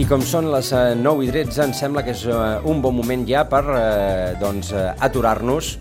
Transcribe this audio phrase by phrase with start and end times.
[0.00, 2.36] I com són les eh, 9 i 13, em sembla que és eh,
[2.70, 5.74] un bon moment ja per eh, doncs, eh, aturar-nos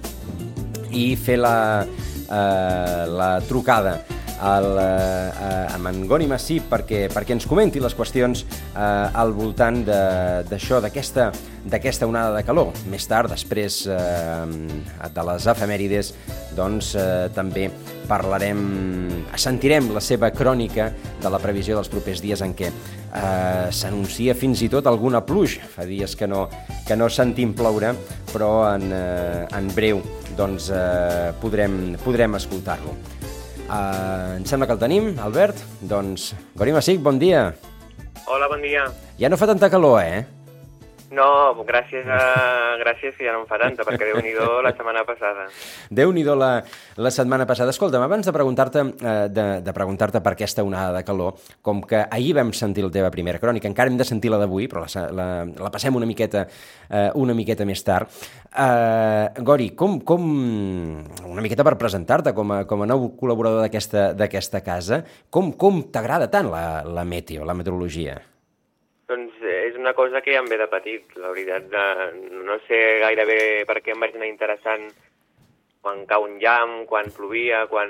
[0.91, 1.53] i fer la,
[1.87, 3.93] eh, la trucada
[4.39, 9.83] al, eh, amb en Goni Massip perquè, perquè ens comenti les qüestions eh, al voltant
[9.85, 11.31] d'això, d'aquesta
[11.69, 12.71] d'aquesta onada de calor.
[12.89, 14.45] Més tard, després eh,
[15.13, 16.13] de les efemèrides,
[16.57, 17.67] doncs eh, també
[18.09, 18.61] parlarem,
[19.37, 20.89] sentirem la seva crònica
[21.21, 25.67] de la previsió dels propers dies en què eh, s'anuncia fins i tot alguna pluja.
[25.75, 26.47] Fa dies que no,
[26.87, 27.93] que no sentim ploure,
[28.33, 30.03] però en, eh, en breu
[30.39, 33.18] doncs, eh, podrem, podrem escoltar-lo.
[33.69, 35.59] Uh, em sembla que el tenim, Albert.
[35.85, 37.51] Doncs, Gori Massic, bon dia.
[38.25, 38.87] Hola, bon dia.
[39.21, 40.23] Ja no fa tanta calor, eh?
[41.09, 42.19] No, gràcies a...
[42.79, 45.47] gràcies que ja no em fa tanta, perquè déu nhi la setmana passada.
[45.89, 46.49] Déu-n'hi-do la,
[47.01, 47.73] la setmana passada.
[47.73, 52.03] Escolta'm, abans de preguntar-te eh, de, de preguntar-te per aquesta onada de calor, com que
[52.05, 55.07] ahir vam sentir la teva primera crònica, encara hem de sentir la d'avui, però la,
[55.09, 55.27] la,
[55.65, 56.45] la passem una miqueta,
[56.89, 58.13] eh, una miqueta més tard.
[58.53, 60.29] Eh, Gori, com, com,
[61.25, 66.29] una miqueta per presentar-te com a, com a nou col·laborador d'aquesta casa, com, com t'agrada
[66.29, 68.19] tant la, la meteo, la meteorologia?
[69.09, 69.38] Doncs
[69.89, 71.65] una cosa que ja em ve de petit, la veritat.
[71.71, 71.83] De...
[72.45, 74.85] No sé gairebé per què em vaig anar interessant
[75.81, 77.89] quan cau un llamp, quan plovia, quan...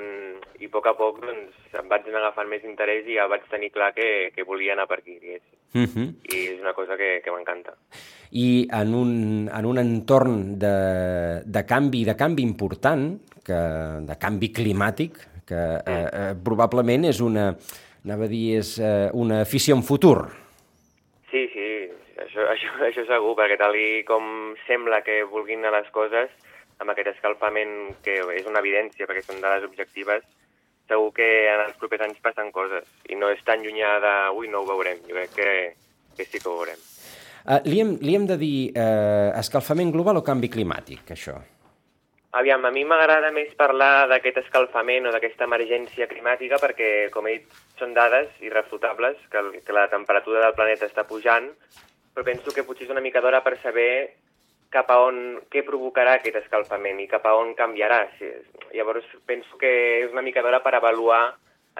[0.60, 3.44] i a poc a poc doncs, em vaig anar agafant més interès i ja vaig
[3.50, 5.56] tenir clar que, que volia anar per aquí, diguéssim.
[5.72, 6.08] Uh -huh.
[6.32, 7.76] I és una cosa que, que m'encanta.
[8.32, 13.60] i en un, en un entorn de, de canvi de canvi important, que,
[14.06, 17.56] de canvi climàtic, que eh, eh, probablement és una,
[18.04, 20.30] anava a dir, és eh, una afició en futur.
[22.40, 26.32] Això, això, això segur, perquè tal i com sembla que vulguin anar les coses,
[26.80, 30.24] amb aquest escalfament, que és una evidència perquè són dades objectives,
[30.88, 32.88] segur que en els propers anys passen coses.
[33.12, 35.02] I no és tan llunyà de, ui, no ho veurem.
[35.06, 35.50] Jo crec que,
[36.16, 36.80] que sí que ho veurem.
[37.46, 41.38] Eh, li, hem, li hem de dir eh, escalfament global o canvi climàtic, això?
[42.38, 47.38] Aviam, a mi m'agrada més parlar d'aquest escalfament o d'aquesta emergència climàtica perquè, com he
[47.38, 51.48] dit, són dades irrefutables, que, que la temperatura del planeta està pujant,
[52.14, 53.90] però penso que potser és una mica d'hora per saber
[54.70, 58.04] cap a on, què provocarà aquest escalfament i cap a on canviarà.
[58.72, 59.70] Llavors penso que
[60.04, 61.24] és una mica d'hora per avaluar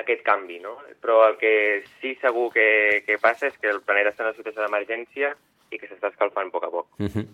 [0.00, 0.76] aquest canvi, no?
[1.02, 1.52] Però el que
[2.00, 5.32] sí segur que, que passa és que el planeta està en una situació d'emergència
[5.70, 6.86] i que s'està escalfant a poc a poc.
[6.98, 7.24] Uh -huh.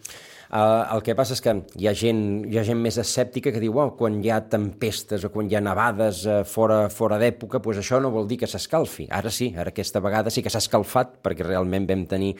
[0.53, 3.61] uh, el que passa és que hi ha gent, hi ha gent més escèptica que
[3.61, 7.59] diu oh, quan hi ha tempestes o quan hi ha nevades uh, fora, fora d'època,
[7.59, 9.09] doncs això no vol dir que s'escalfi.
[9.11, 12.37] Ara sí, ara aquesta vegada sí que s'ha escalfat perquè realment vam tenir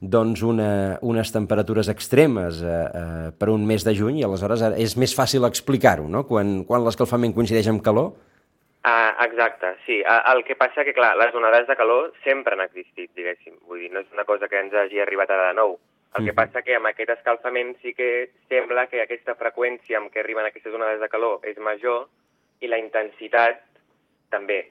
[0.00, 4.96] doncs una, unes temperatures extremes eh, eh, per un mes de juny i aleshores és
[5.00, 6.24] més fàcil explicar-ho, no?
[6.28, 8.12] Quan, quan l'escalfament coincideix amb calor.
[8.86, 10.02] Ah, exacte, sí.
[10.06, 13.56] El que passa que, clar, les onades de calor sempre han existit, diguéssim.
[13.66, 15.78] Vull dir, no és una cosa que ens hagi arribat ara de nou.
[16.16, 16.36] El que Mhm.
[16.36, 20.72] passa que amb aquest escalfament sí que sembla que aquesta freqüència amb què arriben aquestes
[20.72, 22.06] onades de calor és major
[22.60, 23.60] i la intensitat
[24.30, 24.70] també.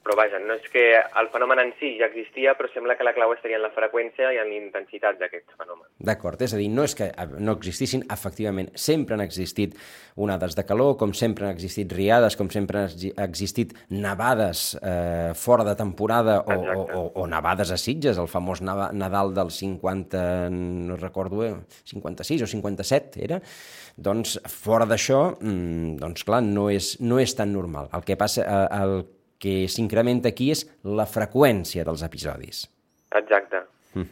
[0.00, 3.12] Però vaja, no és que el fenomen en si ja existia, però sembla que la
[3.12, 5.84] clau estaria en la freqüència i en la intensitat d'aquest fenomen.
[6.00, 9.76] D'acord, és a dir, no és que eh, no existissin, efectivament, sempre han existit
[10.16, 15.34] onades de calor, com sempre han existit riades, com sempre han exi- existit nevades eh,
[15.36, 20.24] fora de temporada o, o, o, o nevades a Sitges, el famós Nadal del 50,
[20.48, 21.54] no recordo, eh,
[21.92, 23.42] 56 o 57 era,
[24.00, 27.92] doncs fora d'això, mm, doncs clar, no és, no és tan normal.
[27.92, 29.02] El que passa, eh, el
[29.40, 32.66] que s'incrementa aquí és la freqüència dels episodis.
[33.16, 33.64] Exacte.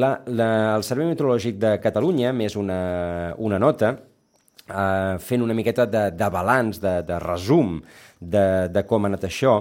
[0.00, 3.90] La, la, el Servei Meteorològic de Catalunya, més una, una nota,
[4.66, 7.76] eh, fent una miqueta de, de balanç, de, de resum
[8.20, 9.58] de, de com ha anat això,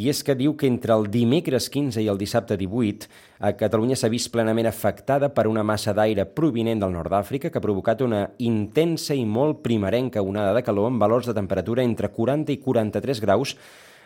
[0.00, 3.10] i és que diu que entre el dimecres 15 i el dissabte 18
[3.44, 7.58] a Catalunya s'ha vist plenament afectada per una massa d'aire provinent del nord d'Àfrica que
[7.58, 12.12] ha provocat una intensa i molt primerenca onada de calor amb valors de temperatura entre
[12.14, 13.56] 40 i 43 graus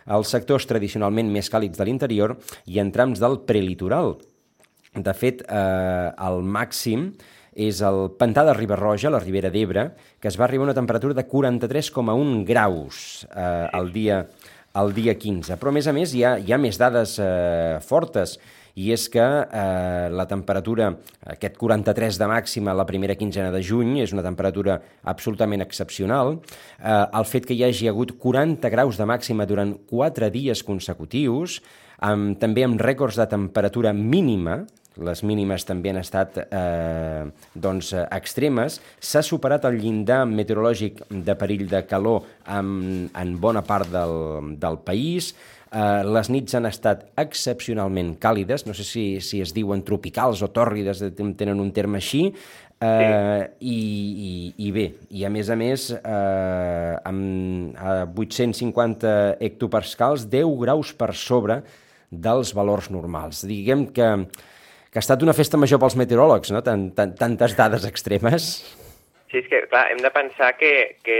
[0.07, 4.17] als sectors tradicionalment més càlids de l'interior i en trams del prelitoral.
[4.95, 7.09] De fet, eh, el màxim
[7.55, 9.89] és el pantà de Ribarroja, la Ribera d'Ebre,
[10.21, 14.25] que es va arribar a una temperatura de 43,1 graus eh, el, dia,
[14.75, 15.57] el dia 15.
[15.59, 18.39] Però, a més a més, hi ha, hi ha més dades eh, fortes,
[18.75, 20.91] i és que eh, la temperatura,
[21.35, 24.81] aquest 43 de màxima la primera quinzena de juny, és una temperatura
[25.11, 26.41] absolutament excepcional.
[26.81, 31.61] Eh, el fet que hi hagi hagut 40 graus de màxima durant 4 dies consecutius,
[32.03, 34.65] amb, també amb rècords de temperatura mínima,
[35.03, 37.25] les mínimes també han estat eh,
[37.55, 38.79] doncs, eh, extremes.
[39.03, 44.79] S'ha superat el llindar meteorològic de perill de calor en, en bona part del, del
[44.87, 45.35] país.
[45.75, 50.49] Uh, les nits han estat excepcionalment càlides, no sé si, si es diuen tropicals o
[50.55, 53.09] tòrrides, tenen un terme així, sí.
[53.59, 54.31] i, i,
[54.69, 61.11] I bé, i a més a més, uh, amb uh, 850 hectopascals, 10 graus per
[61.19, 61.65] sobre
[62.07, 63.43] dels valors normals.
[63.49, 64.13] Diguem que,
[64.95, 66.61] que ha estat una festa major pels meteoròlegs, no?
[66.63, 68.45] Tant, tant, tantes dades extremes.
[69.27, 71.17] Sí, és que, clar, hem de pensar que, que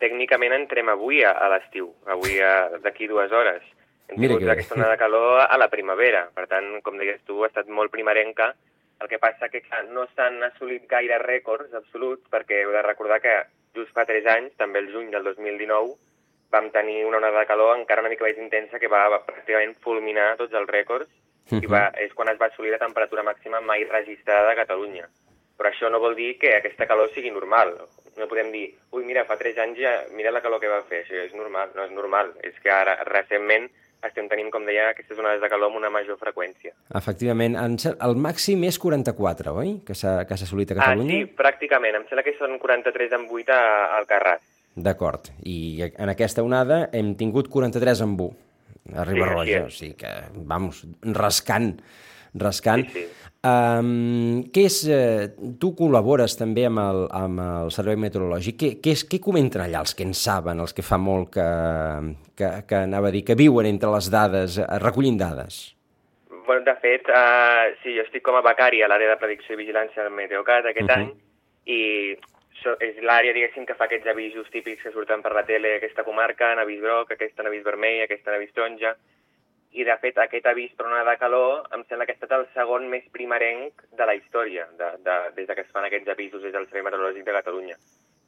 [0.00, 2.38] tècnicament entrem avui a, a l'estiu, avui
[2.86, 3.66] d'aquí dues hores.
[4.08, 4.54] Hem Mira tingut que...
[4.54, 7.92] aquesta onada de calor a la primavera, per tant, com deies tu, ha estat molt
[7.92, 8.54] primerenca,
[9.04, 13.20] el que passa que clar, no s'han assolit gaire rècords absoluts, perquè heu de recordar
[13.20, 13.36] que
[13.76, 15.98] just fa 3 anys, també el juny del 2019,
[16.48, 19.76] vam tenir una onada de calor encara una mica més intensa que va, va pràcticament
[19.84, 21.12] fulminar tots els rècords.
[21.56, 25.08] I va, és quan es va assolir la temperatura màxima mai registrada a Catalunya.
[25.58, 27.72] Però això no vol dir que aquesta calor sigui normal.
[28.18, 31.02] No podem dir, ui, mira, fa 3 anys ja, mira la calor que va fer,
[31.02, 31.72] això és normal.
[31.74, 33.66] No és normal, és que ara, recentment,
[34.06, 36.70] estem tenint, com deia, aquestes onades de calor amb una major freqüència.
[36.94, 37.56] Efectivament.
[37.58, 39.80] El màxim és 44, oi?
[39.86, 41.16] Que s'ha assolit a Catalunya?
[41.16, 41.98] Ah, sí, pràcticament.
[41.98, 43.62] Em sembla que són 43 en 8
[43.98, 44.44] al Carràs.
[44.78, 45.32] D'acord.
[45.42, 48.47] I en aquesta onada hem tingut 43 en 1
[48.94, 49.64] a Ribarroja.
[49.64, 51.74] Sí, o sigui que, vamos, rascant
[52.34, 52.84] rascant.
[52.88, 53.14] Sí, sí.
[53.48, 55.28] Um, què és, uh,
[55.62, 58.56] tu col·labores també amb el, amb el Servei Meteorològic.
[58.58, 61.48] Què, què, és, què comenten allà els que en saben, els que fa molt que,
[62.38, 65.60] que, que anava a dir, que viuen entre les dades, uh, recollint dades?
[66.48, 69.62] Bueno, de fet, uh, sí, jo estic com a becari a l'àrea de predicció i
[69.62, 70.98] vigilància del Meteocat aquest uh -huh.
[70.98, 71.08] any
[71.68, 72.16] i
[72.84, 76.52] és l'àrea, diguéssim, que fa aquests avisos típics que surten per la tele, aquesta comarca,
[76.52, 78.94] en avís groc, aquesta en avís vermell, aquesta en avís taronja,
[79.78, 82.46] i de fet aquest avís per una de calor em sembla que ha estat el
[82.54, 86.42] segon més primerenc de la història, de, de, des de que es fan aquests avisos
[86.42, 87.76] des del Servei Meteorològic de Catalunya.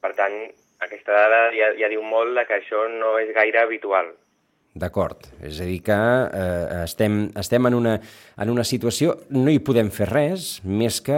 [0.05, 0.37] Per tant,
[0.85, 4.13] aquesta dada ja, ja diu molt que això no és gaire habitual.
[4.79, 7.97] D'acord, és a dir que eh, estem, estem en, una,
[8.39, 11.17] en una situació, no hi podem fer res, més que,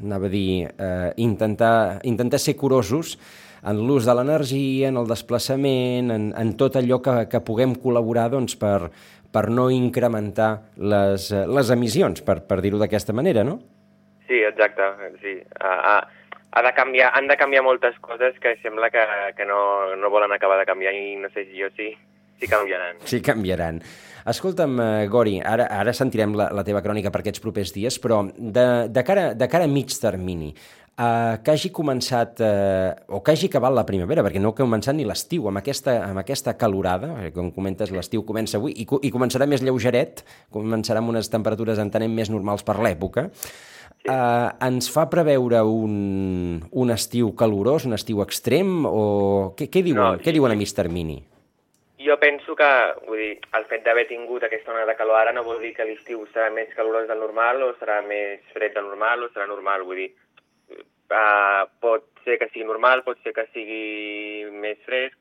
[0.00, 3.14] anava a dir, eh, intentar, intentar ser curosos
[3.62, 8.26] en l'ús de l'energia, en el desplaçament, en, en tot allò que, que puguem col·laborar
[8.34, 8.90] doncs, per,
[9.30, 13.60] per no incrementar les, les emissions, per, per dir-ho d'aquesta manera, no?
[14.26, 14.90] Sí, exacte,
[15.22, 15.38] sí.
[15.62, 16.00] Ha,
[16.50, 19.06] ha de canviar, han de canviar moltes coses que sembla que,
[19.38, 21.92] que no, no volen acabar de canviar i no sé si jo sí,
[22.40, 22.96] sí canviaran.
[23.04, 23.82] Sí canviaran.
[24.30, 28.22] Escolta'm, uh, Gori, ara, ara sentirem la, la teva crònica per aquests propers dies, però
[28.36, 33.32] de, de, cara, de cara a mig termini, uh, que hagi començat, uh, o que
[33.32, 37.14] hagi acabat la primavera, perquè no ha començat ni l'estiu, amb, aquesta, amb aquesta calorada,
[37.34, 42.12] com comentes, l'estiu comença avui, i, i començarà més lleugeret, començarà amb unes temperatures, entenem,
[42.20, 43.30] més normals per l'època,
[44.08, 50.00] Uh, ens fa preveure un, un estiu calorós, un estiu extrem, o què, què diuen,
[50.00, 51.18] no, què diuen a mig termini?
[52.00, 52.70] Jo penso que,
[53.06, 55.84] vull dir, el fet d'haver tingut aquesta onada de calor ara no vol dir que
[55.84, 59.84] l'estiu serà més calorós del normal o serà més fred del normal o serà normal,
[59.84, 60.10] vull dir,
[61.12, 65.18] uh, pot ser que sigui normal, pot ser que sigui més fresc.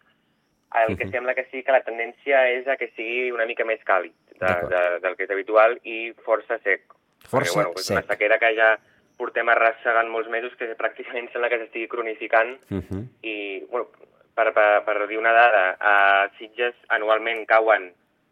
[0.79, 1.11] El que uh -huh.
[1.11, 4.51] sembla que sí que la tendència és a que sigui una mica més càlid de,
[4.71, 6.81] de, del que és habitual i força sec.
[7.27, 7.97] Força Perquè, bueno, sec.
[7.97, 8.77] Una sequera que ja
[9.17, 13.03] portem arrossegant molts mesos que pràcticament sembla que s'estigui cronificant uh -huh.
[13.21, 13.89] i, bueno,
[14.39, 15.95] per, per, per dir una dada, a
[16.37, 17.89] Sitges anualment cauen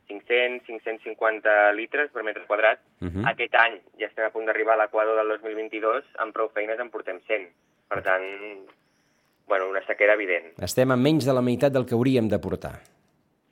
[0.07, 2.79] 500-550 litres per metre quadrat.
[3.03, 3.27] Uh -huh.
[3.31, 6.89] Aquest any ja estem a punt d'arribar a l'equador del 2022, amb prou feines en
[6.89, 7.47] portem 100.
[7.87, 8.23] Per tant,
[9.47, 10.53] bueno, una sequera evident.
[10.61, 12.79] Estem a menys de la meitat del que hauríem de portar.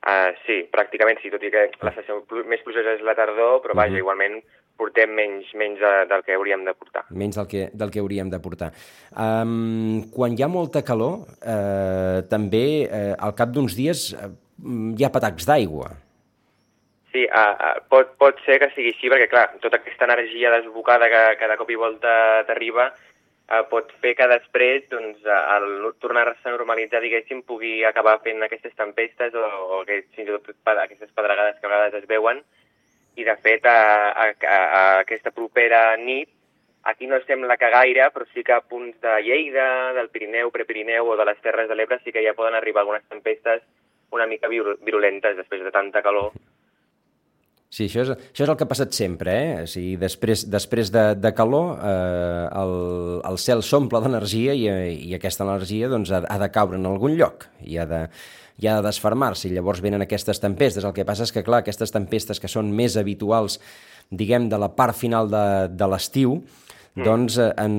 [0.06, 3.74] Uh, sí, pràcticament sí, tot i que la sessió més plujosa és la tardor, però
[3.74, 4.04] vaja, uh -huh.
[4.04, 4.42] igualment
[4.76, 7.04] portem menys, menys de, del que hauríem de portar.
[7.10, 8.72] Menys del que, del que hauríem de portar.
[9.12, 14.30] Um, quan hi ha molta calor, uh, també uh, al cap d'uns dies uh,
[14.96, 15.90] hi ha patacs d'aigua.
[17.14, 21.08] Sí, uh, uh, pot, pot ser que sigui així, perquè, clar, tota aquesta energia desbocada
[21.12, 22.16] que, que de cop i volta
[22.48, 25.66] t'arriba uh, pot fer que després, doncs, al
[26.02, 30.72] tornar-se a normalitzar, diguéssim, pugui acabar fent aquestes tempestes o, o aquest, fins i tot
[30.76, 32.42] aquestes pedregades que a vegades es veuen.
[33.16, 36.28] I, de fet, a, a, a, aquesta propera nit,
[36.86, 41.08] aquí no sembla que gaire, però sí que a punts de Lleida, del Pirineu, Prepirineu
[41.10, 43.64] o de les Terres de l'Ebre sí que ja poden arribar algunes tempestes
[44.14, 46.30] una mica virulentes després de tanta calor
[47.76, 49.54] Sí, això és, això és el que ha passat sempre, eh?
[49.64, 52.74] O sigui, després, després de, de calor eh, el,
[53.26, 54.68] el cel s'omple d'energia i,
[55.10, 58.04] i aquesta energia doncs, ha, ha de caure en algun lloc i ha de,
[58.58, 60.84] i ha de desfermar-se i llavors venen aquestes tempestes.
[60.84, 63.58] El que passa és que, clar, aquestes tempestes que són més habituals,
[64.10, 67.04] diguem, de la part final de, de l'estiu, mm.
[67.04, 67.76] doncs eh, en,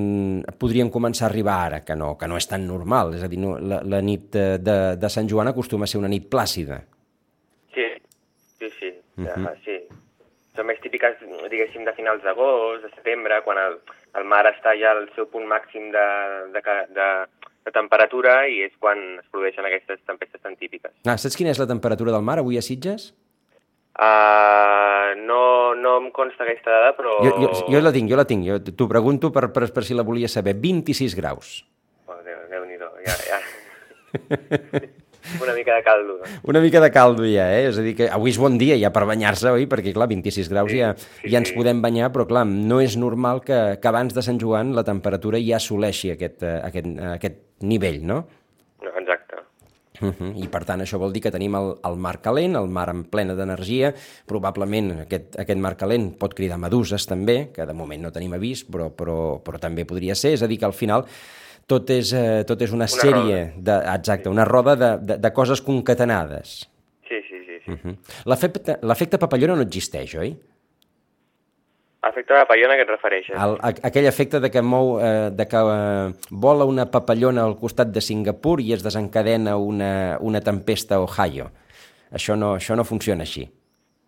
[0.59, 3.15] podrien començar a arribar ara, que no, que no és tan normal.
[3.17, 6.11] És a dir, no, la, la nit de, de Sant Joan acostuma a ser una
[6.11, 6.83] nit plàcida.
[7.73, 7.89] Sí,
[8.59, 9.49] sí, sí Uh -huh.
[9.49, 9.77] uh, sí.
[10.55, 11.17] Són més típiques,
[11.49, 13.79] diguéssim, de finals d'agost, de setembre, quan el,
[14.13, 16.07] el mar està ja al seu punt màxim de,
[16.53, 16.61] de,
[16.97, 17.07] de,
[17.67, 20.93] de temperatura i és quan es produeixen aquestes tempestes tan típiques.
[21.05, 23.11] Ah, saps quina és la temperatura del mar avui a Sitges?
[23.97, 27.17] Uh, no, no em consta aquesta dada, però...
[27.25, 28.45] Jo, jo, jo la tinc, jo la tinc.
[28.45, 30.53] Jo t'ho pregunto per, per, per si la volia saber.
[30.61, 31.57] 26 graus.
[32.05, 33.41] Oh, Déu, Déu-n'hi-do, ja, ja.
[35.41, 36.19] Una mica de caldo.
[36.21, 36.29] No?
[36.53, 37.65] Una mica de caldo ja, eh?
[37.71, 39.65] És a dir, que avui és bon dia ja per banyar-se, oi?
[39.67, 41.57] Perquè, clar, 26 graus Sí, ja, sí, ja ens sí.
[41.57, 45.41] podem banyar, però, clar, no és normal que, que abans de Sant Joan la temperatura
[45.43, 48.25] ja assoleixi aquest, eh, aquest, eh, aquest nivell, no?
[48.83, 49.35] no exacte.
[49.99, 50.43] Uh -huh.
[50.43, 53.03] I per tant això vol dir que tenim el, el mar calent, el mar en
[53.03, 53.93] plena d'energia,
[54.25, 58.63] probablement aquest, aquest mar calent pot cridar meduses també, que de moment no tenim avís,
[58.63, 61.05] però, però, però també podria ser, és a dir que al final
[61.65, 65.33] tot és, eh, tot és una, Una sèrie, de, exacte, una roda de, de, de
[65.33, 66.69] coses concatenades.
[67.07, 67.59] Sí, sí, sí.
[67.65, 67.71] sí.
[67.71, 67.97] Uh -huh.
[68.25, 70.37] L'efecte l'efecte papallona no existeix, oi?
[72.05, 73.35] Efecte de papallona que et refereixes?
[73.41, 77.57] El, a, aquell efecte de que mou, eh, de que eh, vola una papallona al
[77.57, 81.49] costat de Singapur i es desencadena una, una tempesta a Ohio.
[82.13, 83.47] Això no, això no funciona així.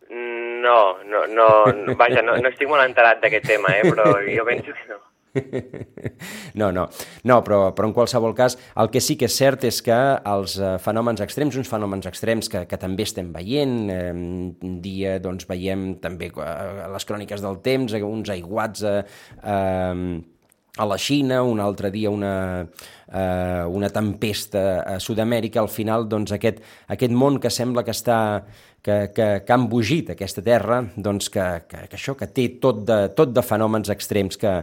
[0.10, 4.46] No, no, no, no vaja, no, no estic molt enterat d'aquest tema, eh, però jo
[4.46, 5.02] penso que no.
[6.60, 6.88] No, no,
[7.24, 9.98] no però, però en qualsevol cas el que sí que és cert és que
[10.32, 14.10] els eh, fenòmens extrems, uns fenòmens extrems que, que també estem veient, eh,
[14.84, 19.00] dia doncs, veiem també eh, les cròniques del temps, eh, uns aiguats eh,
[19.44, 20.20] eh,
[20.80, 22.66] a la Xina, un altre dia una,
[23.12, 28.20] eh, una tempesta a Sud-amèrica, al final doncs, aquest, aquest món que sembla que està
[28.82, 32.86] que, que, que ha embogit aquesta terra, doncs que, que, que això, que té tot
[32.88, 34.54] de, tot de fenòmens extrems que,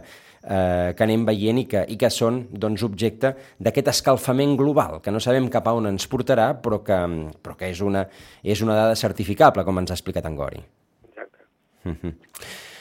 [0.43, 5.13] eh, que anem veient i que, i que són doncs, objecte d'aquest escalfament global, que
[5.13, 7.01] no sabem cap a on ens portarà, però que,
[7.43, 8.05] però que és, una,
[8.43, 10.63] és una dada certificable, com ens ha explicat en Gori.
[11.09, 11.45] Exacte.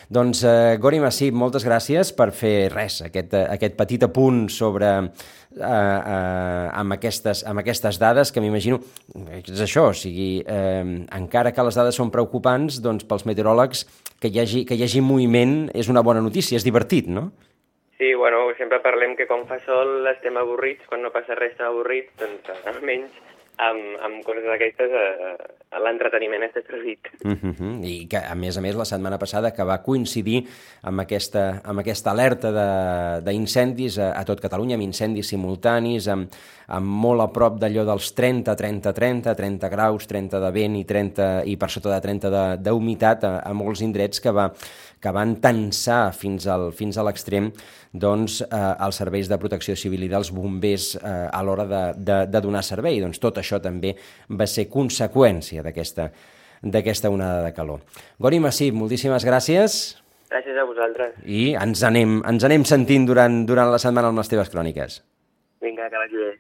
[0.06, 4.92] Doncs, eh, Gori Massip, moltes gràcies per fer res, aquest, eh, aquest petit apunt sobre
[5.56, 8.78] eh, eh, amb, aquestes, amb aquestes dades que m'imagino
[9.36, 10.84] és això, o sigui, eh,
[11.16, 13.86] encara que les dades són preocupants, doncs pels meteoròlegs
[14.20, 17.30] que hi, hagi, que hi hagi moviment és una bona notícia, és divertit, no?
[17.96, 21.70] Sí, bueno, sempre parlem que quan fa sol estem avorrits, quan no passa res estem
[21.70, 23.25] avorrits, doncs almenys
[23.56, 27.08] amb, amb coses d'aquestes eh, l'entreteniment està servit.
[27.25, 27.84] Uh -huh.
[27.84, 30.46] I que, a més a més, la setmana passada que va coincidir
[30.82, 36.28] amb aquesta, amb aquesta alerta d'incendis a, a tot Catalunya, amb incendis simultanis, amb,
[36.68, 40.84] amb molt a prop d'allò dels 30, 30, 30, 30 graus, 30 de vent i,
[40.84, 42.56] 30, i per sota de 30 de-
[43.22, 44.52] a, a molts indrets que, va,
[45.00, 47.52] que van tensar fins, al, fins a l'extrem
[47.92, 52.18] doncs, eh, els serveis de protecció civil i dels bombers eh, a l'hora de, de,
[52.26, 53.00] de donar servei.
[53.00, 53.94] Doncs tot això també
[54.28, 56.10] va ser conseqüència d'aquesta
[56.66, 57.82] d'aquesta onada de calor.
[58.18, 59.96] Gori Massip, moltíssimes gràcies
[60.30, 61.12] Gràcies a vosaltres.
[61.24, 65.02] i ens anem, ens anem sentint durant, durant la setmana amb les teves cròniques.
[65.62, 66.32] Vinga, que vagi bé.